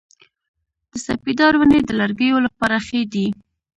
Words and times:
د 0.89 0.91
سپیدار 1.05 1.53
ونې 1.57 1.79
د 1.85 1.89
لرګیو 2.01 2.37
لپاره 2.45 2.75
ښې 2.87 3.01
دي؟ 3.13 3.27